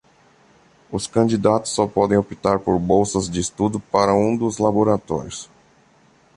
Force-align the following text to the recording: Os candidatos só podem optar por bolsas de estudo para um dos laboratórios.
Os 0.91 1.05
candidatos 1.05 1.73
só 1.73 1.85
podem 1.85 2.17
optar 2.17 2.57
por 2.59 2.79
bolsas 2.79 3.29
de 3.29 3.39
estudo 3.39 3.79
para 3.79 4.15
um 4.15 4.35
dos 4.35 4.57
laboratórios. 4.57 5.47